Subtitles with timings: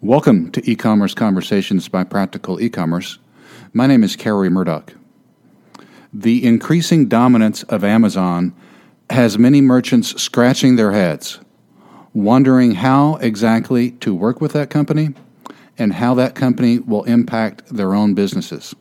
[0.00, 3.18] Welcome to E-commerce Conversations by Practical E-commerce.
[3.72, 4.94] My name is Kerry Murdock.
[6.12, 8.52] The increasing dominance of Amazon
[9.10, 11.40] has many merchants scratching their heads,
[12.12, 15.14] wondering how exactly to work with that company
[15.78, 18.74] and how that company will impact their own businesses.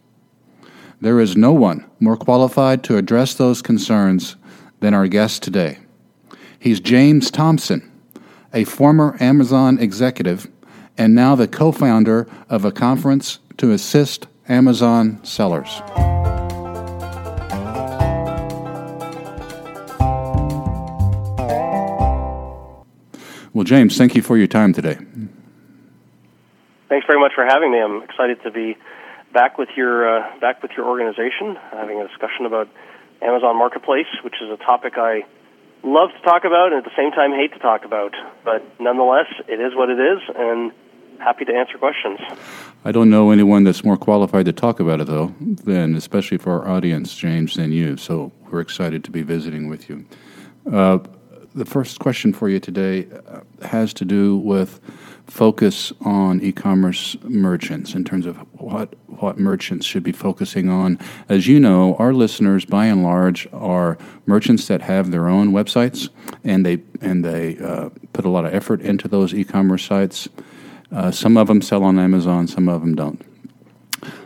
[1.01, 4.35] There is no one more qualified to address those concerns
[4.79, 5.79] than our guest today.
[6.59, 7.91] He's James Thompson,
[8.53, 10.47] a former Amazon executive
[10.97, 15.81] and now the co founder of a conference to assist Amazon sellers.
[23.53, 24.97] Well, James, thank you for your time today.
[26.89, 27.79] Thanks very much for having me.
[27.79, 28.77] I'm excited to be
[29.33, 32.67] back with your uh, back with your organization, having a discussion about
[33.21, 35.23] Amazon Marketplace, which is a topic I
[35.83, 38.13] love to talk about and at the same time hate to talk about.
[38.43, 40.71] But nonetheless, it is what it is, and
[41.19, 42.19] happy to answer questions.
[42.85, 46.61] I don't know anyone that's more qualified to talk about it, though, than especially for
[46.61, 47.97] our audience, James, than you.
[47.97, 50.05] So we're excited to be visiting with you.
[50.71, 50.99] Uh,
[51.55, 54.79] the first question for you today uh, has to do with
[55.27, 60.99] focus on e-commerce merchants in terms of what what merchants should be focusing on.
[61.29, 66.09] As you know, our listeners by and large are merchants that have their own websites
[66.43, 70.27] and they and they uh, put a lot of effort into those e-commerce sites.
[70.91, 73.21] Uh, some of them sell on Amazon, some of them don't.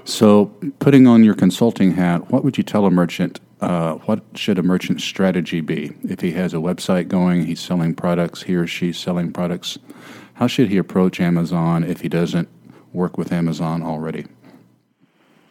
[0.04, 0.46] So,
[0.80, 3.40] putting on your consulting hat, what would you tell a merchant?
[3.60, 5.92] Uh, what should a merchant's strategy be?
[6.04, 9.78] If he has a website going, he's selling products, he or she's selling products,
[10.38, 12.50] how should he approach Amazon if he doesn't
[12.94, 14.26] work with Amazon already?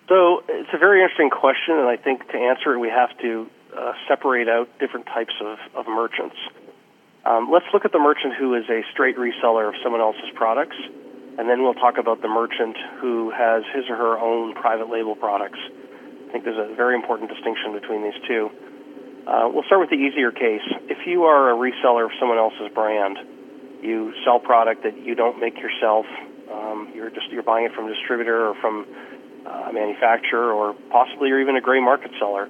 [0.09, 3.47] So, it's a very interesting question, and I think to answer it, we have to
[3.77, 6.37] uh, separate out different types of, of merchants.
[7.25, 10.77] Um, let's look at the merchant who is a straight reseller of someone else's products
[11.39, 15.15] and then we'll talk about the merchant who has his or her own private label
[15.15, 15.59] products.
[16.29, 18.51] I think there's a very important distinction between these two.
[19.27, 20.65] Uh, we'll start with the easier case.
[20.89, 23.19] If you are a reseller of someone else's brand,
[23.87, 26.07] you sell product that you don't make yourself.
[26.53, 28.87] Um, you're just you're buying it from a distributor or from
[29.47, 32.49] uh, a manufacturer, or possibly you're even a gray market seller,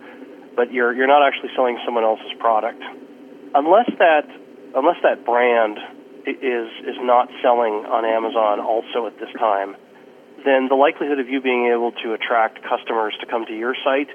[0.57, 2.83] but you're you're not actually selling someone else's product.
[3.55, 4.27] Unless that
[4.75, 5.79] unless that brand
[6.27, 9.77] is is not selling on Amazon also at this time,
[10.45, 14.09] then the likelihood of you being able to attract customers to come to your site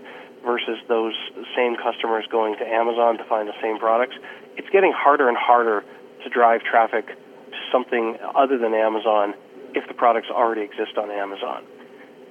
[0.43, 1.13] versus those
[1.55, 4.15] same customers going to Amazon to find the same products,
[4.57, 5.85] it's getting harder and harder
[6.23, 9.33] to drive traffic to something other than Amazon
[9.73, 11.63] if the products already exist on Amazon.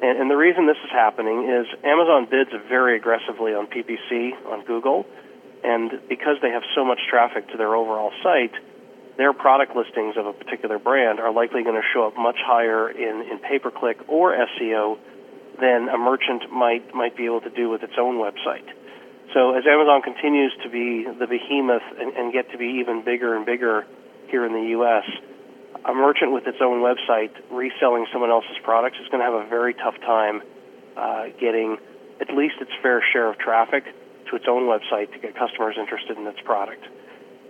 [0.03, 4.65] And, and the reason this is happening is Amazon bids very aggressively on PPC on
[4.65, 5.07] Google,
[5.63, 8.53] and because they have so much traffic to their overall site,
[9.17, 12.89] their product listings of a particular brand are likely going to show up much higher
[12.89, 14.97] in, in pay per click or SEO
[15.61, 18.65] than a merchant might might be able to do with its own website.
[19.33, 23.37] So as Amazon continues to be the behemoth and, and get to be even bigger
[23.37, 23.87] and bigger
[24.29, 25.05] here in the U.S.,
[25.85, 29.49] a merchant with its own website reselling someone else's products is going to have a
[29.49, 30.43] very tough time
[30.97, 31.79] uh, getting
[32.21, 33.85] at least its fair share of traffic
[34.29, 36.85] to its own website to get customers interested in its product.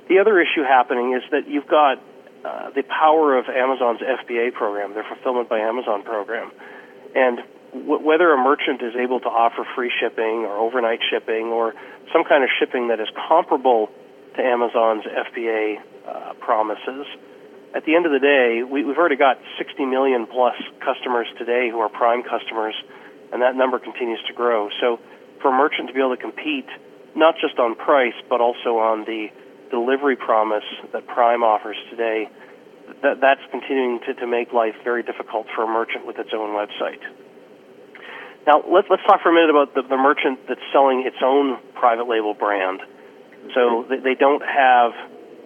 [0.08, 1.98] The other issue happening is that you've got
[2.44, 6.52] uh, the power of Amazon's FBA program, their Fulfillment by Amazon program.
[7.14, 7.40] And
[7.72, 11.74] w- whether a merchant is able to offer free shipping or overnight shipping or
[12.12, 13.88] some kind of shipping that is comparable
[14.36, 17.06] to Amazon's FBA uh, promises,
[17.74, 21.68] at the end of the day, we, we've already got 60 million plus customers today
[21.70, 22.74] who are Prime customers,
[23.32, 24.68] and that number continues to grow.
[24.80, 24.98] So
[25.40, 26.66] for a merchant to be able to compete,
[27.14, 29.28] not just on price, but also on the
[29.70, 32.28] delivery promise that Prime offers today,
[33.02, 36.50] that, that's continuing to, to make life very difficult for a merchant with its own
[36.50, 37.02] website.
[38.46, 41.58] Now, let's, let's talk for a minute about the, the merchant that's selling its own
[41.74, 42.80] private label brand.
[43.54, 44.92] So they, they don't have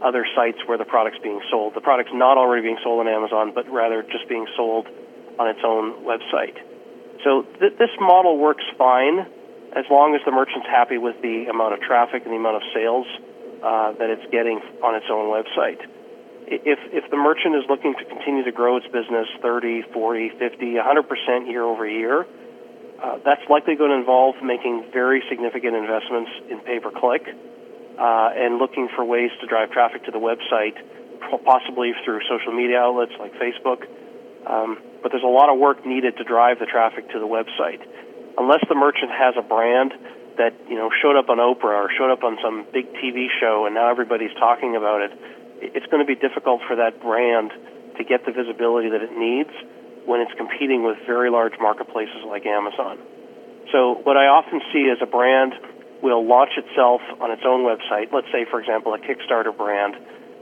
[0.02, 1.74] other sites where the product's being sold.
[1.74, 4.86] The product's not already being sold on Amazon, but rather just being sold
[5.38, 6.58] on its own website.
[7.24, 9.26] So th- this model works fine
[9.74, 12.62] as long as the merchant's happy with the amount of traffic and the amount of
[12.74, 13.06] sales
[13.64, 15.82] uh, that it's getting on its own website.
[16.46, 20.74] If, if the merchant is looking to continue to grow its business 30, 40, 50,
[20.76, 22.26] 100% year over year,
[23.04, 28.30] uh, that's likely going to involve making very significant investments in pay per click uh,
[28.32, 30.72] and looking for ways to drive traffic to the website,
[31.44, 33.84] possibly through social media outlets like Facebook.
[34.48, 37.84] Um, but there's a lot of work needed to drive the traffic to the website.
[38.38, 39.92] Unless the merchant has a brand
[40.38, 43.66] that you know showed up on Oprah or showed up on some big TV show
[43.66, 45.12] and now everybody's talking about it,
[45.60, 47.52] it's going to be difficult for that brand
[47.98, 49.52] to get the visibility that it needs
[50.06, 52.98] when it's competing with very large marketplaces like Amazon.
[53.72, 55.54] So what I often see is a brand
[56.02, 58.12] will launch itself on its own website.
[58.12, 59.96] Let's say, for example, a Kickstarter brand.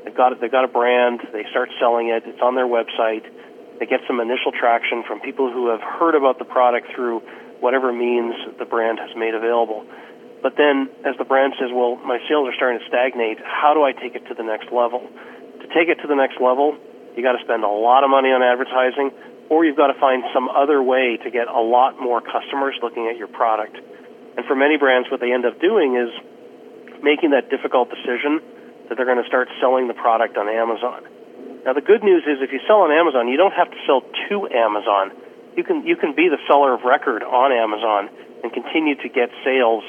[0.05, 1.23] They've got they've got a brand.
[1.32, 2.26] They start selling it.
[2.26, 3.23] It's on their website.
[3.79, 7.23] They get some initial traction from people who have heard about the product through
[7.62, 9.87] whatever means the brand has made available.
[10.43, 13.38] But then, as the brand says, well, my sales are starting to stagnate.
[13.38, 15.06] How do I take it to the next level?
[15.62, 16.75] To take it to the next level,
[17.14, 19.14] you got to spend a lot of money on advertising,
[19.52, 23.04] or you've got to find some other way to get a lot more customers looking
[23.12, 23.76] at your product.
[23.76, 26.08] And for many brands, what they end up doing is
[27.04, 28.40] making that difficult decision
[28.88, 31.04] that they're going to start selling the product on Amazon.
[31.69, 34.00] Now, the good news is if you sell on Amazon, you don't have to sell
[34.00, 35.12] to Amazon.
[35.52, 38.08] You can you can be the seller of record on Amazon
[38.43, 39.84] and continue to get sales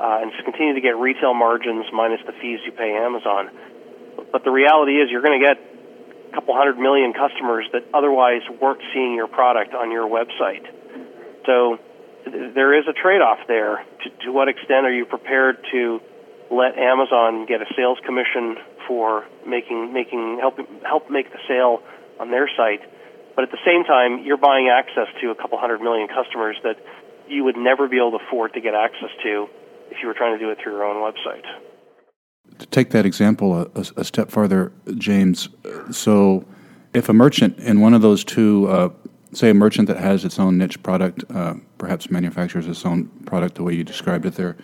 [0.00, 3.52] uh, and continue to get retail margins minus the fees you pay Amazon.
[4.32, 5.60] But the reality is, you're going to get
[6.32, 10.64] couple hundred million customers that otherwise weren't seeing your product on your website.
[11.46, 11.78] So
[12.24, 13.84] there is a trade-off there.
[14.04, 16.00] To, to what extent are you prepared to
[16.50, 18.56] let Amazon get a sales commission
[18.86, 21.82] for making making help help make the sale
[22.20, 22.80] on their site?
[23.34, 26.76] But at the same time, you're buying access to a couple hundred million customers that
[27.28, 29.48] you would never be able to afford to get access to
[29.90, 31.44] if you were trying to do it through your own website.
[32.62, 35.48] To take that example a, a step farther, James,
[35.90, 36.44] so
[36.94, 38.88] if a merchant in one of those two uh,
[39.32, 43.56] say a merchant that has its own niche product, uh, perhaps manufactures its own product
[43.56, 44.56] the way you described it there.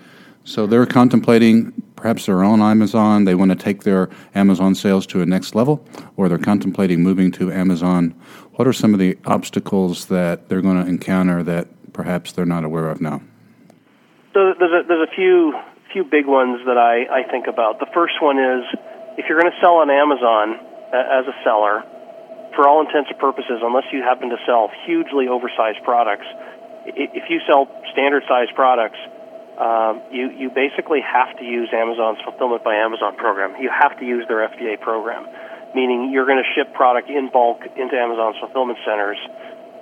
[0.44, 3.24] So they're contemplating perhaps their own Amazon.
[3.24, 5.84] They want to take their Amazon sales to a next level,
[6.16, 8.14] or they're contemplating moving to Amazon.
[8.52, 12.62] What are some of the obstacles that they're going to encounter that perhaps they're not
[12.62, 13.22] aware of now?
[14.34, 15.52] So there's a, there's a few
[15.93, 17.81] few big ones that I, I think about.
[17.81, 18.64] The first one is
[19.17, 20.61] if you're going to sell on Amazon
[20.93, 21.85] uh, as a seller,
[22.55, 26.26] for all intents and purposes, unless you happen to sell hugely oversized products,
[26.87, 28.99] if you sell standard sized products,
[29.58, 33.61] um, you you basically have to use Amazon's fulfillment by Amazon program.
[33.61, 35.26] You have to use their FBA program,
[35.75, 39.19] meaning you're going to ship product in bulk into Amazon's fulfillment centers,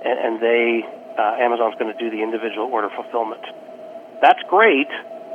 [0.04, 0.82] and, and they
[1.16, 3.44] uh, Amazon's going to do the individual order fulfillment.
[4.20, 4.88] That's great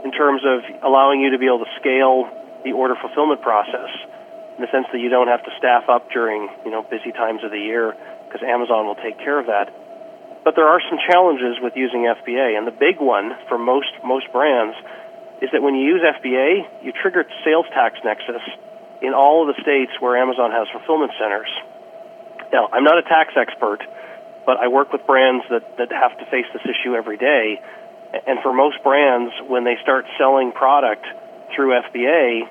[0.04, 2.30] in terms of allowing you to be able to scale
[2.64, 3.90] the order fulfillment process
[4.58, 7.44] in the sense that you don't have to staff up during you know busy times
[7.44, 7.96] of the year
[8.26, 9.74] because Amazon will take care of that.
[10.44, 14.32] But there are some challenges with using FBA, and the big one for most most
[14.32, 14.76] brands
[15.42, 18.42] is that when you use FBA, you trigger sales tax nexus
[19.02, 21.50] in all of the states where Amazon has fulfillment centers.
[22.54, 23.82] Now, I'm not a tax expert,
[24.46, 27.62] but I work with brands that, that have to face this issue every day.
[28.14, 31.06] And for most brands, when they start selling product
[31.56, 32.44] through FBA,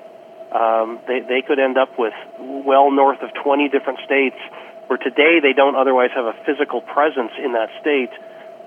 [0.51, 4.37] um, they, they could end up with well north of 20 different states
[4.87, 8.11] where today they don't otherwise have a physical presence in that state.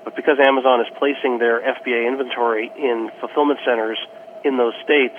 [0.05, 3.99] But because Amazon is placing their FBA inventory in fulfillment centers
[4.45, 5.17] in those states,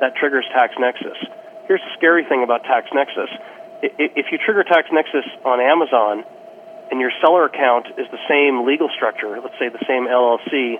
[0.00, 1.18] that triggers Tax Nexus.
[1.66, 3.30] Here's the scary thing about Tax Nexus.
[3.82, 6.24] If you trigger Tax Nexus on Amazon
[6.90, 10.78] and your seller account is the same legal structure, let's say the same LLC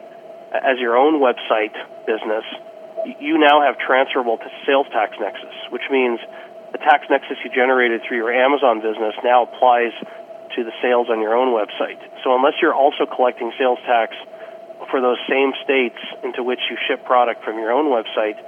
[0.62, 1.74] as your own website
[2.06, 2.44] business,
[3.20, 6.20] you now have transferable to sales tax nexus, which means
[6.72, 9.92] the tax nexus you generated through your Amazon business now applies
[10.56, 11.98] to the sales on your own website.
[12.22, 14.14] So unless you're also collecting sales tax
[14.90, 18.38] for those same states into which you ship product from your own website,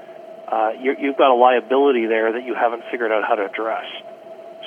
[0.46, 3.86] uh, you have got a liability there that you haven't figured out how to address.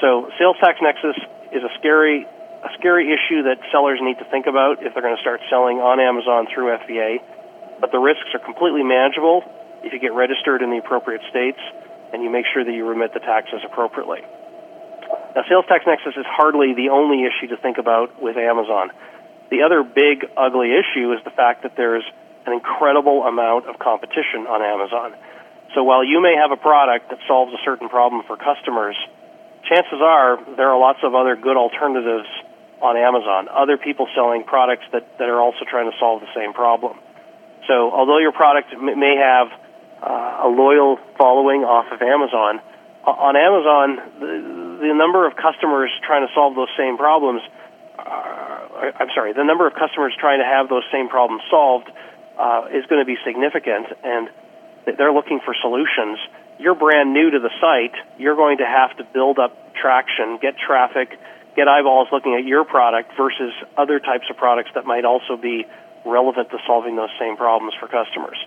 [0.02, 1.16] So sales tax nexus
[1.52, 2.28] is a scary
[2.64, 5.80] a scary issue that sellers need to think about if they're going to start selling
[5.80, 7.24] on Amazon through FBA.
[7.80, 9.44] But the risks are completely manageable
[9.84, 11.60] if you get registered in the appropriate states
[12.12, 14.20] and you make sure that you remit the taxes appropriately.
[15.36, 18.92] Now, sales tax nexus is hardly the only issue to think about with Amazon.
[19.50, 22.04] The other big, ugly issue is the fact that there's
[22.46, 25.14] an incredible amount of competition on Amazon.
[25.76, 28.98] So while you may have a product that solves a certain problem for customers,
[29.70, 32.28] chances are there are lots of other good alternatives
[32.82, 36.54] on Amazon, other people selling products that, that are also trying to solve the same
[36.54, 36.98] problem.
[37.68, 39.48] So, although your product may have
[40.02, 42.62] uh, a loyal following off of Amazon,
[43.06, 43.88] on Amazon,
[44.20, 47.42] the, the number of customers trying to solve those same problems,
[47.98, 51.92] uh, I'm sorry, the number of customers trying to have those same problems solved
[52.40, 54.30] uh, is going to be significant, and
[54.86, 56.18] they're looking for solutions.
[56.58, 57.96] You're brand new to the site.
[58.18, 61.20] You're going to have to build up traction, get traffic,
[61.56, 65.66] get eyeballs looking at your product versus other types of products that might also be
[66.06, 68.38] relevant to solving those same problems for customers.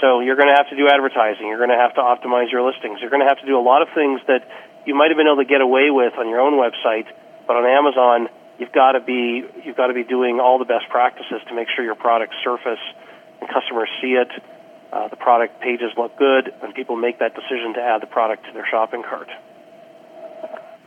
[0.00, 1.46] So you're going to have to do advertising.
[1.46, 3.00] You're going to have to optimize your listings.
[3.00, 4.44] You're going to have to do a lot of things that
[4.84, 7.06] you might have been able to get away with on your own website,
[7.46, 10.88] but on Amazon, you've got to be you've got to be doing all the best
[10.90, 12.82] practices to make sure your products surface
[13.40, 14.28] and customers see it.
[14.92, 18.46] Uh, the product pages look good, and people make that decision to add the product
[18.46, 19.28] to their shopping cart.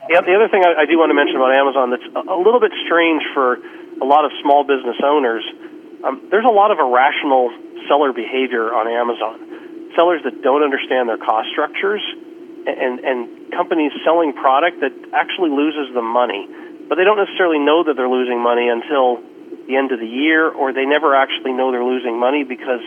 [0.07, 2.63] Yeah, the other thing I, I do want to mention about Amazon that's a, little
[2.63, 3.59] bit strange for
[3.99, 5.43] a lot of small business owners.
[6.03, 7.51] Um, there's a lot of irrational
[7.91, 9.91] seller behavior on Amazon.
[9.99, 11.99] Sellers that don't understand their cost structures
[12.67, 16.47] and, and companies selling product that actually loses them money.
[16.87, 19.19] But they don't necessarily know that they're losing money until
[19.67, 22.79] the end of the year, or they never actually know they're losing money because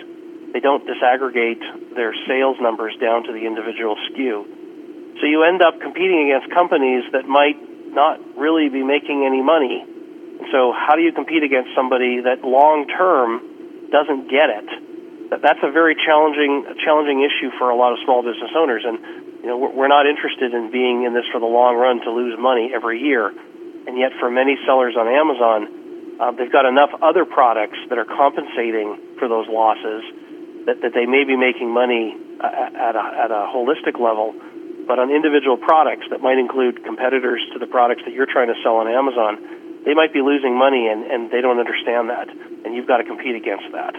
[0.57, 1.61] they don't disaggregate
[1.93, 4.60] their sales numbers down to the individual SKU.
[5.21, 7.61] So you end up competing against companies that might
[7.93, 9.85] not really be making any money.
[10.49, 13.45] So how do you compete against somebody that long term
[13.93, 14.69] doesn't get it?
[15.31, 18.99] That's a very challenging challenging issue for a lot of small business owners, and
[19.45, 22.35] you know we're not interested in being in this for the long run to lose
[22.41, 23.31] money every year.
[23.87, 28.05] And yet, for many sellers on Amazon, uh, they've got enough other products that are
[28.05, 30.03] compensating for those losses
[30.67, 34.35] that, that they may be making money at a, at a holistic level,
[34.87, 38.55] but on individual products that might include competitors to the products that you're trying to
[38.63, 42.29] sell on Amazon, they might be losing money and, and they don't understand that,
[42.65, 43.95] and you've got to compete against that.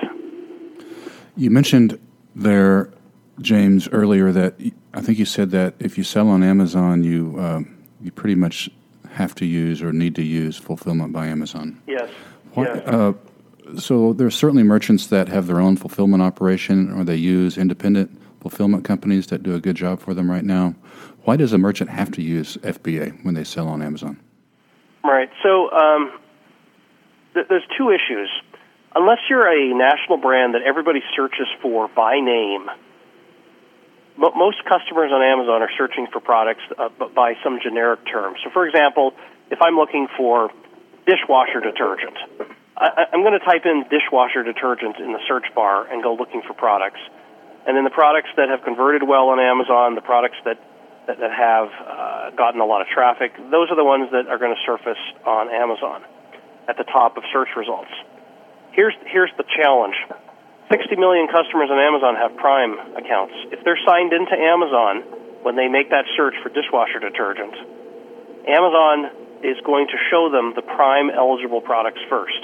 [1.35, 1.99] You mentioned
[2.35, 2.91] there,
[3.39, 4.55] James, earlier that
[4.93, 7.61] I think you said that if you sell on Amazon, you uh,
[8.01, 8.69] you pretty much
[9.09, 11.81] have to use or need to use fulfillment by Amazon.
[11.87, 12.09] Yes.
[12.53, 12.87] What, yes.
[12.87, 13.13] Uh,
[13.77, 18.20] so there are certainly merchants that have their own fulfillment operation, or they use independent
[18.41, 20.75] fulfillment companies that do a good job for them right now.
[21.23, 24.19] Why does a merchant have to use FBA when they sell on Amazon?
[25.03, 25.29] Right.
[25.43, 26.19] So um,
[27.33, 28.29] th- there's two issues.
[28.93, 32.67] Unless you're a national brand that everybody searches for by name,
[34.17, 38.35] most customers on Amazon are searching for products uh, by some generic term.
[38.43, 39.13] So, for example,
[39.49, 40.49] if I'm looking for
[41.07, 42.17] dishwasher detergent,
[42.75, 46.41] I, I'm going to type in dishwasher detergent in the search bar and go looking
[46.45, 46.99] for products.
[47.67, 50.57] And then the products that have converted well on Amazon, the products that
[51.07, 54.37] that, that have uh, gotten a lot of traffic, those are the ones that are
[54.37, 56.05] going to surface on Amazon
[56.69, 57.89] at the top of search results.
[58.71, 59.95] Here's here's the challenge.
[60.71, 63.33] 60 million customers on Amazon have Prime accounts.
[63.51, 65.03] If they're signed into Amazon
[65.43, 67.51] when they make that search for dishwasher detergent,
[68.47, 72.39] Amazon is going to show them the Prime eligible products first.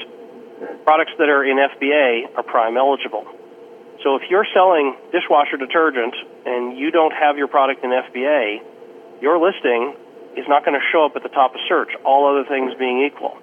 [0.84, 3.24] Products that are in FBA are Prime eligible.
[4.04, 6.14] So if you're selling dishwasher detergent
[6.46, 8.62] and you don't have your product in FBA,
[9.22, 9.96] your listing
[10.38, 13.04] is not going to show up at the top of search, all other things being
[13.06, 13.38] equal.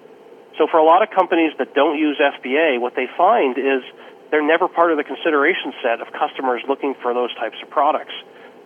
[0.57, 3.83] So for a lot of companies that don't use FBA, what they find is
[4.31, 8.13] they're never part of the consideration set of customers looking for those types of products.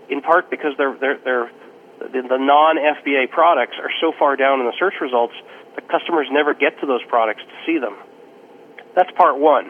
[0.10, 1.51] In part because they're, they're, they're
[2.00, 5.34] the, the non FBA products are so far down in the search results
[5.75, 7.98] that customers never get to those products to see them.
[8.96, 9.69] That's part one,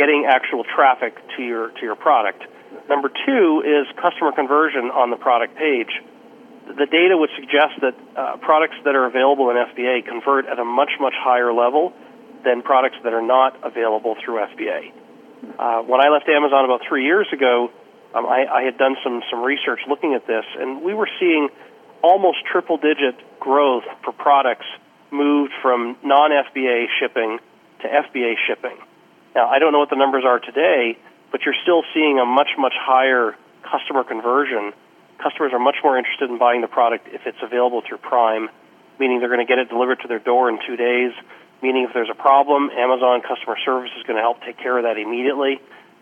[0.00, 2.40] getting actual traffic to your to your product.
[2.88, 5.92] Number two is customer conversion on the product page.
[6.64, 10.64] The data would suggest that uh, products that are available in FBA convert at a
[10.64, 11.92] much much higher level
[12.44, 14.80] than products that are not available through FBA.
[15.58, 17.70] Uh, when I left Amazon about three years ago,
[18.14, 21.50] um, I, I had done some some research looking at this, and we were seeing
[22.02, 24.66] almost triple digit growth for products
[25.10, 27.38] moved from non FBA shipping
[27.82, 28.78] to FBA shipping.
[29.34, 30.98] Now, I don't know what the numbers are today,
[31.30, 34.72] but you're still seeing a much, much higher customer conversion.
[35.22, 38.48] Customers are much more interested in buying the product if it's available through Prime,
[38.98, 41.12] meaning they're going to get it delivered to their door in two days,
[41.62, 44.84] meaning if there's a problem, Amazon customer service is going to help take care of
[44.84, 45.60] that immediately,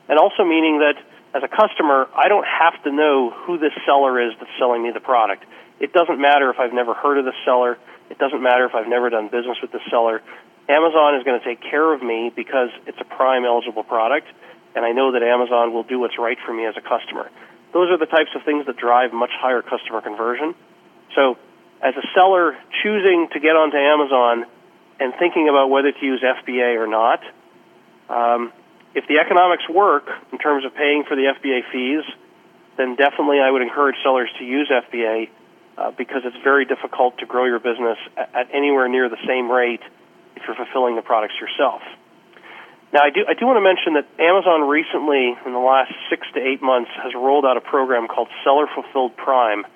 [0.09, 0.97] and also meaning that
[1.35, 4.93] as a customer, I don't have to know who this seller is that's selling me
[4.93, 5.45] the product.
[5.79, 7.77] It doesn't matter if I've never heard of the seller.
[8.09, 10.23] It doesn't matter if I've never done business with the seller.
[10.69, 14.29] Amazon is going to take care of me because it's a prime eligible product,
[14.77, 17.31] and I know that Amazon will do what's right for me as a customer.
[17.73, 20.55] Those are the types of things that drive much higher customer conversion.
[21.15, 21.39] So,
[21.81, 24.45] as a seller choosing to get onto Amazon
[25.01, 27.23] and thinking about whether to use FBA or not,
[28.11, 28.53] um,
[28.95, 32.05] if the economics work in terms of paying for the FBA fees,
[32.77, 35.29] then definitely I would encourage sellers to use FBA
[35.79, 39.51] uh, because it's very difficult to grow your business at, at anywhere near the same
[39.51, 39.83] rate
[40.39, 41.83] if you're fulfilling the products yourself.
[42.93, 46.27] Now, I do, I do want to mention that Amazon recently, in the last six
[46.33, 49.67] to eight months, has rolled out a program called Seller Fulfilled Prime,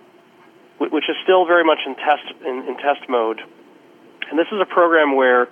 [0.78, 3.42] which is still very much in test, in, in test mode.
[4.30, 5.48] And this is a program where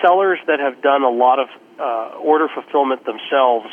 [0.00, 3.68] sellers that have done a lot of uh, order fulfillment themselves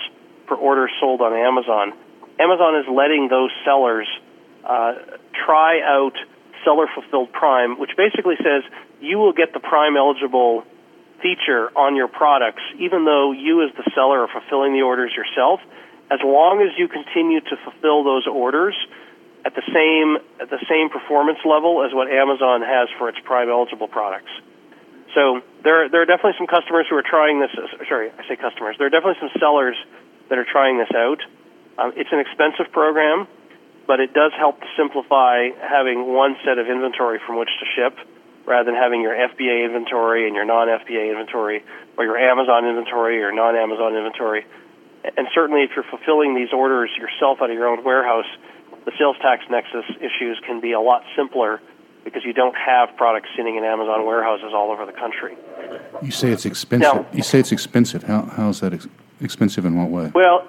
[0.48, 1.94] for orders sold on Amazon,
[2.42, 4.08] Amazon is letting those sellers
[4.66, 4.94] uh,
[5.46, 6.14] try out
[6.66, 8.64] Seller Fulfilled Prime, which basically says
[9.02, 10.64] you will get the Prime eligible
[11.22, 15.60] feature on your products, even though you as the seller are fulfilling the orders yourself,
[16.10, 18.76] as long as you continue to fulfill those orders
[19.46, 23.50] at the same at the same performance level as what Amazon has for its Prime
[23.50, 24.30] eligible products.
[25.16, 27.50] So there there are definitely some customers who are trying this.
[27.88, 28.78] Sorry, I say customers.
[28.78, 29.76] There are definitely some sellers
[30.30, 31.22] that are trying this out.
[31.78, 33.28] Um, it's an expensive program,
[33.88, 37.98] but it does help to simplify having one set of inventory from which to ship
[38.46, 41.64] rather than having your FBA inventory and your non-FBA inventory,
[41.98, 44.46] or your Amazon inventory or non-Amazon inventory.
[45.18, 48.28] And certainly, if you're fulfilling these orders yourself out of your own warehouse,
[48.86, 51.62] the sales tax nexus issues can be a lot simpler
[52.04, 55.38] because you don't have products sitting in Amazon warehouses all over the country.
[56.02, 56.94] You say it's expensive.
[56.94, 58.04] Now, you say it's expensive.
[58.04, 58.88] How how is that ex-
[59.22, 60.12] expensive in what way?
[60.14, 60.48] Well,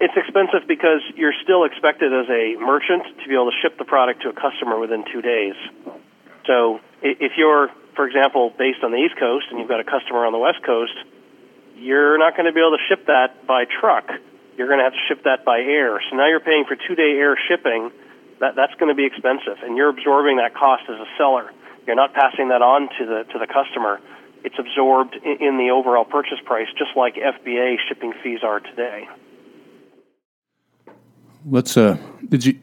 [0.00, 3.84] it's expensive because you're still expected as a merchant to be able to ship the
[3.84, 5.54] product to a customer within two days.
[6.46, 10.24] So if you're, for example, based on the East Coast and you've got a customer
[10.24, 10.96] on the West Coast,
[11.76, 14.08] you're not going to be able to ship that by truck.
[14.56, 16.00] You're going to have to ship that by air.
[16.08, 17.92] So now you're paying for two day air shipping.
[18.40, 21.52] That, that's going to be expensive, and you're absorbing that cost as a seller.
[21.86, 24.00] You're not passing that on to the to the customer.
[24.42, 29.08] It's absorbed in, in the overall purchase price, just like FBA shipping fees are today.
[31.46, 31.76] Let's.
[31.76, 31.96] Uh,
[32.28, 32.58] did you?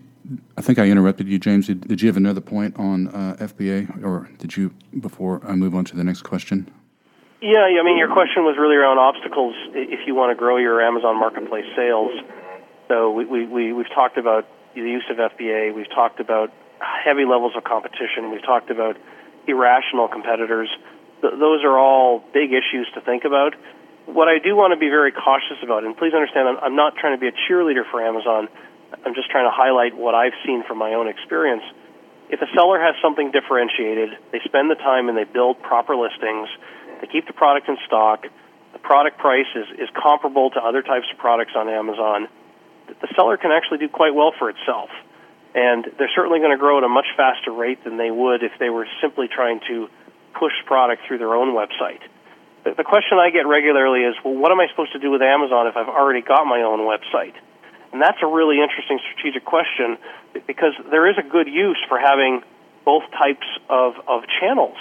[0.57, 1.67] I think I interrupted you, James.
[1.67, 5.75] Did, did you have another point on uh, FBA, or did you before I move
[5.75, 6.71] on to the next question?
[7.41, 10.79] Yeah, I mean, your question was really around obstacles if you want to grow your
[10.79, 12.11] Amazon Marketplace sales.
[12.87, 15.73] So we, we, we, we've talked about the use of FBA.
[15.73, 18.31] We've talked about heavy levels of competition.
[18.31, 18.97] We've talked about
[19.47, 20.69] irrational competitors.
[21.21, 23.55] Th- those are all big issues to think about.
[24.05, 26.95] What I do want to be very cautious about, and please understand, I'm, I'm not
[26.95, 28.49] trying to be a cheerleader for Amazon.
[29.05, 31.63] I'm just trying to highlight what I've seen from my own experience.
[32.29, 36.47] If a seller has something differentiated, they spend the time and they build proper listings,
[37.01, 38.25] they keep the product in stock,
[38.73, 42.27] the product price is, is comparable to other types of products on Amazon,
[42.87, 44.89] the seller can actually do quite well for itself.
[45.53, 48.51] And they're certainly going to grow at a much faster rate than they would if
[48.59, 49.89] they were simply trying to
[50.33, 51.99] push product through their own website.
[52.63, 55.67] The question I get regularly is, well, what am I supposed to do with Amazon
[55.67, 57.33] if I've already got my own website?
[57.91, 59.97] And that's a really interesting strategic question
[60.47, 62.41] because there is a good use for having
[62.85, 64.77] both types of, of channels.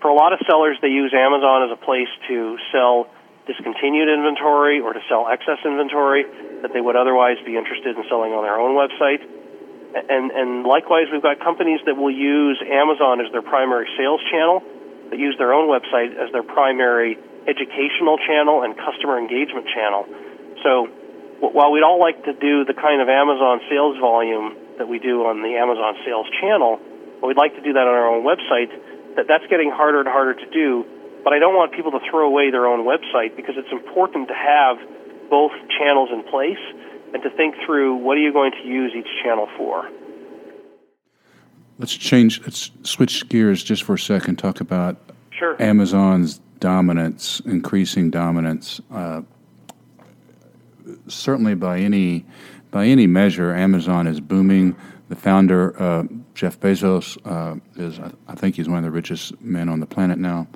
[0.00, 3.08] For a lot of sellers, they use Amazon as a place to sell
[3.46, 6.24] discontinued inventory or to sell excess inventory
[6.62, 9.24] that they would otherwise be interested in selling on their own website.
[9.94, 14.62] And, and likewise, we've got companies that will use Amazon as their primary sales channel,
[15.08, 17.16] that use their own website as their primary
[17.48, 20.04] educational channel and customer engagement channel.
[20.62, 20.92] So
[21.40, 25.26] while we'd all like to do the kind of Amazon sales volume that we do
[25.26, 26.80] on the Amazon sales channel,
[27.22, 28.70] we'd like to do that on our own website,
[29.16, 30.84] that that's getting harder and harder to do.
[31.22, 34.34] But I don't want people to throw away their own website because it's important to
[34.34, 34.78] have
[35.30, 36.62] both channels in place
[37.12, 39.88] and to think through what are you going to use each channel for.
[41.78, 44.96] Let's change, let's switch gears just for a second, talk about
[45.30, 45.60] sure.
[45.62, 48.80] Amazon's dominance, increasing dominance.
[48.90, 49.22] Uh,
[51.08, 52.24] certainly by any
[52.70, 54.76] by any measure, Amazon is booming.
[55.08, 57.98] The founder, uh, Jeff Bezos, uh, is
[58.28, 60.46] I think he's one of the richest men on the planet now.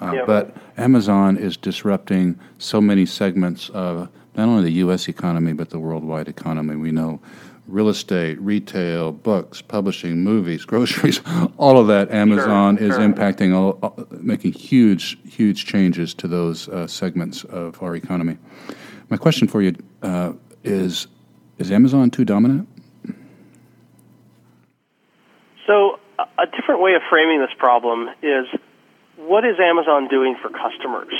[0.00, 0.24] Uh, yeah.
[0.26, 5.08] But Amazon is disrupting so many segments of not only the U.S.
[5.08, 6.74] economy but the worldwide economy.
[6.74, 7.20] We know
[7.66, 11.20] real estate, retail, books, publishing, movies, groceries,
[11.56, 12.10] all of that.
[12.10, 13.08] Amazon sure, is sure.
[13.08, 18.38] impacting, all, making huge, huge changes to those uh, segments of our economy.
[19.08, 21.06] My question for you uh, is
[21.58, 22.68] Is Amazon too dominant?
[25.66, 28.46] So, a different way of framing this problem is
[29.16, 31.12] what is Amazon doing for customers?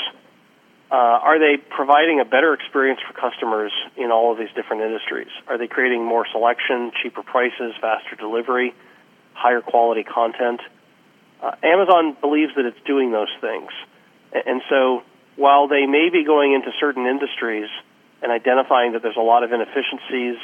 [0.91, 5.29] Uh, are they providing a better experience for customers in all of these different industries?
[5.47, 8.75] Are they creating more selection, cheaper prices, faster delivery,
[9.33, 10.61] higher quality content?
[11.41, 13.71] Uh, Amazon believes that it's doing those things.
[14.31, 15.03] And so
[15.35, 17.69] while they may be going into certain industries
[18.21, 20.37] and identifying that there's a lot of inefficiencies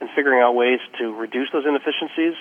[0.00, 2.34] and figuring out ways to reduce those inefficiencies,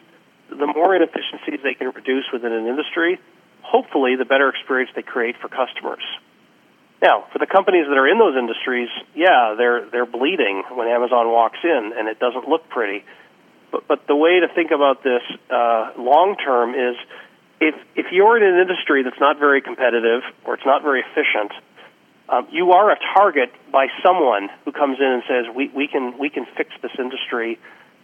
[0.49, 3.19] the more inefficiencies they can reduce within an industry,
[3.61, 6.03] hopefully the better experience they create for customers.
[7.01, 11.29] Now, for the companies that are in those industries, yeah, they're they're bleeding when Amazon
[11.29, 13.05] walks in, and it doesn't look pretty.
[13.71, 16.95] But but the way to think about this uh, long term is
[17.61, 21.51] if if you're in an industry that's not very competitive or it's not very efficient,
[22.29, 26.17] um, you are a target by someone who comes in and says we, we can
[26.17, 27.57] we can fix this industry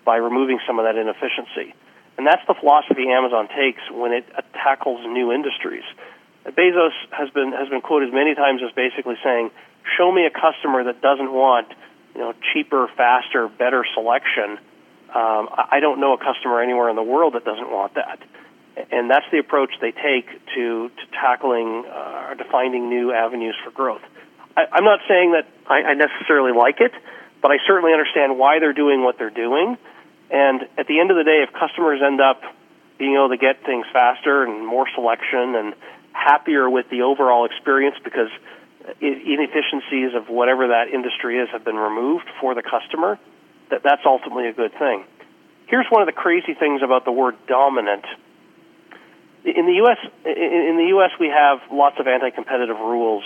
[0.06, 1.74] by removing some of that inefficiency.
[2.18, 5.84] And that's the philosophy Amazon takes when it tackles new industries.
[6.46, 9.52] Bezos has been has been quoted many times as basically saying,
[9.98, 11.68] "Show me a customer that doesn't want,
[12.16, 14.60] you know, cheaper, faster, better selection.
[15.14, 18.20] Um, I don't know a customer anywhere in the world that doesn't want that."
[18.92, 23.56] And that's the approach they take to to tackling uh, or to finding new avenues
[23.64, 24.02] for growth.
[24.56, 26.92] I, I'm not saying that I, I necessarily like it,
[27.42, 29.78] but I certainly understand why they're doing what they're doing
[30.34, 32.42] and at the end of the day, if customers end up
[32.98, 35.76] being able to get things faster and more selection and
[36.12, 38.30] happier with the overall experience because
[39.00, 43.20] inefficiencies of whatever that industry is have been removed for the customer,
[43.70, 45.06] that that's ultimately a good thing.
[45.68, 48.06] Here's one of the crazy things about the word dominant.
[49.46, 53.24] In the U.S., in the U.S., we have lots of anti-competitive rules,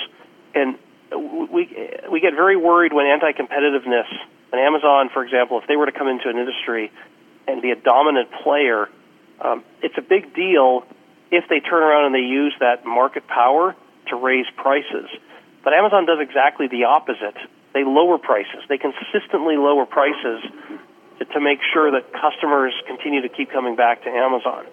[0.53, 0.77] and
[1.11, 1.69] we
[2.11, 4.07] we get very worried when anti-competitiveness
[4.51, 6.91] and Amazon, for example, if they were to come into an industry
[7.47, 8.89] and be a dominant player,
[9.41, 10.85] um, it's a big deal
[11.31, 13.75] if they turn around and they use that market power
[14.07, 15.09] to raise prices.
[15.63, 17.35] But Amazon does exactly the opposite.
[17.73, 18.63] They lower prices.
[18.69, 20.41] They consistently lower prices
[21.19, 24.65] to, to make sure that customers continue to keep coming back to Amazon.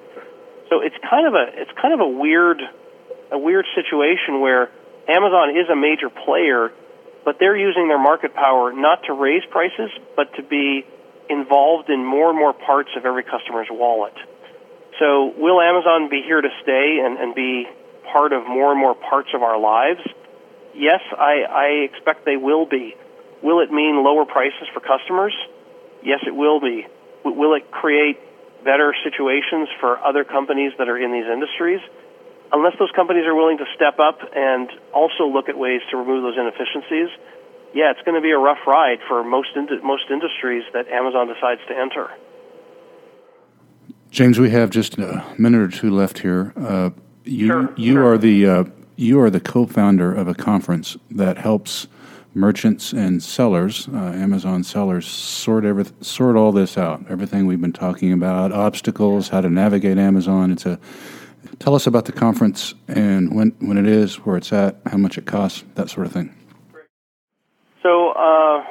[0.70, 2.62] So it's kind of a it's kind of a weird
[3.32, 4.70] a weird situation where
[5.08, 6.72] Amazon is a major player
[7.24, 10.84] but they're using their market power not to raise prices, but to be
[11.30, 14.12] involved in more and more parts of every customer's wallet.
[15.00, 17.66] So, will Amazon be here to stay and, and be
[18.12, 20.00] part of more and more parts of our lives?
[20.74, 22.94] Yes, I, I expect they will be.
[23.42, 25.34] Will it mean lower prices for customers?
[26.02, 26.86] Yes, it will be.
[27.24, 28.18] Will it create
[28.64, 31.80] better situations for other companies that are in these industries?
[32.54, 36.22] Unless those companies are willing to step up and also look at ways to remove
[36.22, 37.10] those inefficiencies,
[37.74, 41.26] yeah, it's going to be a rough ride for most in- most industries that Amazon
[41.26, 42.10] decides to enter.
[44.10, 46.52] James, we have just a minute or two left here.
[46.56, 46.90] Uh,
[47.24, 48.12] you sure, you sure.
[48.12, 48.64] are the uh,
[48.94, 51.88] you are the co-founder of a conference that helps
[52.32, 57.04] merchants and sellers, uh, Amazon sellers, sort every, sort all this out.
[57.08, 60.50] Everything we've been talking about, obstacles, how to navigate Amazon.
[60.50, 60.78] It's a
[61.58, 65.18] Tell us about the conference and when, when it is, where it's at, how much
[65.18, 66.34] it costs, that sort of thing.
[67.82, 68.64] So, uh,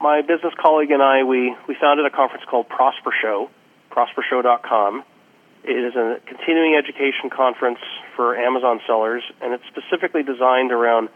[0.00, 3.50] my business colleague and I, we, we founded a conference called Prosper Show,
[3.90, 5.04] prospershow.com.
[5.64, 7.78] It is a continuing education conference
[8.14, 11.08] for Amazon sellers, and it's specifically designed around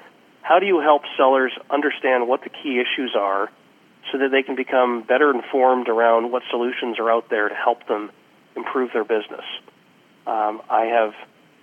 [0.43, 3.51] how do you help sellers understand what the key issues are
[4.11, 7.87] so that they can become better informed around what solutions are out there to help
[7.87, 8.11] them
[8.57, 9.45] improve their business.
[10.29, 11.15] Um, I have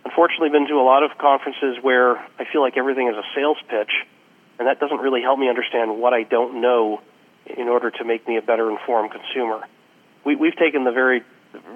[0.06, 3.58] unfortunately been to a lot of conferences where I feel like everything is a sales
[3.69, 3.91] pitch,
[4.58, 6.99] and that doesn't really help me understand what I don't know
[7.45, 9.62] in order to make me a better informed consumer.
[10.25, 11.21] We, we've taken the very,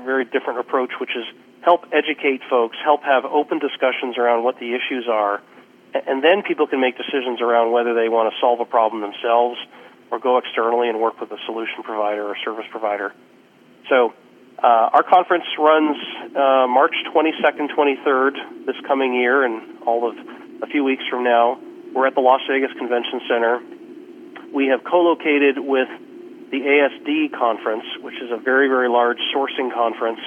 [0.04, 1.26] very different approach, which is
[1.62, 5.42] help educate folks, help have open discussions around what the issues are,
[5.94, 9.60] and then people can make decisions around whether they want to solve a problem themselves
[10.10, 13.14] or go externally and work with a solution provider or service provider.
[13.90, 14.14] So
[14.62, 15.96] uh, our conference runs
[16.36, 20.18] uh, March 22nd, 23rd this coming year, and all of
[20.62, 21.58] a few weeks from now.
[21.94, 23.62] We're at the Las Vegas Convention Center.
[24.54, 25.88] We have co-located with
[26.52, 30.20] the ASD conference, which is a very, very large sourcing conference,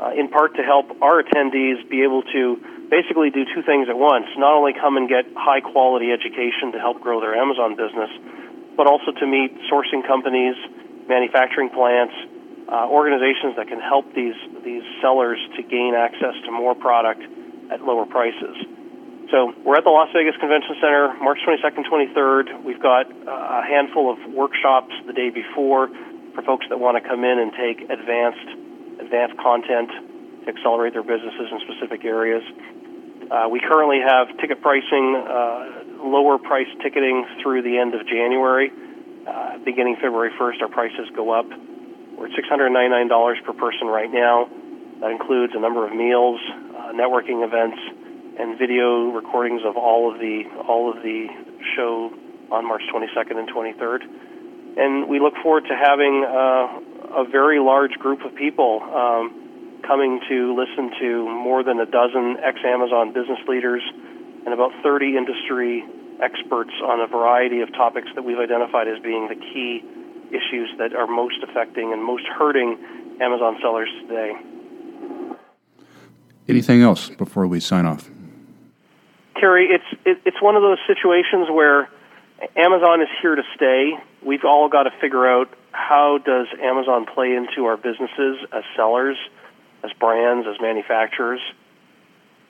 [0.00, 3.96] uh, in part to help our attendees be able to basically do two things at
[3.96, 4.26] once.
[4.36, 8.10] Not only come and get high quality education to help grow their Amazon business,
[8.76, 10.54] but also to meet sourcing companies,
[11.08, 12.12] manufacturing plants,
[12.68, 17.22] uh, organizations that can help these these sellers to gain access to more product
[17.70, 18.56] at lower prices.
[19.30, 22.62] So we're at the Las Vegas Convention Center, March 22nd, 23rd.
[22.62, 25.88] We've got uh, a handful of workshops the day before
[26.34, 28.48] for folks that want to come in and take advanced
[29.00, 29.90] advanced content
[30.44, 32.44] to accelerate their businesses in specific areas.
[33.30, 38.70] Uh, we currently have ticket pricing, uh, lower price ticketing through the end of January.
[39.26, 41.46] Uh, beginning February 1st, our prices go up.
[42.16, 44.48] We're at $699 per person right now.
[45.00, 47.78] That includes a number of meals, uh, networking events,
[48.38, 51.26] and video recordings of all of the all of the
[51.76, 52.12] show
[52.50, 54.02] on March 22nd and 23rd.
[54.76, 60.20] And we look forward to having uh, a very large group of people um, coming
[60.28, 63.82] to listen to more than a dozen ex Amazon business leaders
[64.44, 65.84] and about 30 industry
[66.22, 69.82] experts on a variety of topics that we've identified as being the key
[70.34, 72.78] issues that are most affecting and most hurting
[73.20, 74.32] Amazon sellers today.
[76.48, 78.10] Anything else before we sign off?
[79.38, 81.88] Kerry, it's it, it's one of those situations where
[82.56, 83.92] Amazon is here to stay.
[84.22, 89.16] We've all got to figure out how does Amazon play into our businesses as sellers,
[89.82, 91.40] as brands, as manufacturers.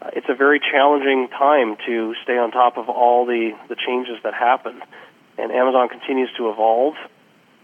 [0.03, 4.17] Uh, it's a very challenging time to stay on top of all the, the changes
[4.25, 4.83] that happen,
[5.39, 6.95] and Amazon continues to evolve.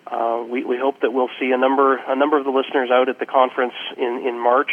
[0.06, 3.08] Uh, we, we hope that we'll see a number a number of the listeners out
[3.08, 4.70] at the conference in in March,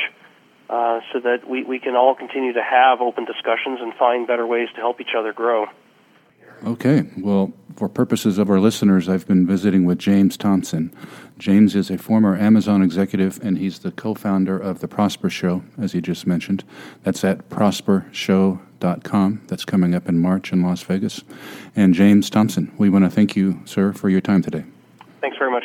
[0.69, 4.45] uh, so that we, we can all continue to have open discussions and find better
[4.45, 5.67] ways to help each other grow.
[6.65, 7.09] Okay.
[7.17, 10.91] Well, for purposes of our listeners, I've been visiting with James Thompson.
[11.37, 15.63] James is a former Amazon executive, and he's the co founder of The Prosper Show,
[15.79, 16.63] as he just mentioned.
[17.03, 19.41] That's at prospershow.com.
[19.47, 21.21] That's coming up in March in Las Vegas.
[21.75, 24.65] And James Thompson, we want to thank you, sir, for your time today.
[25.21, 25.56] Thanks very much.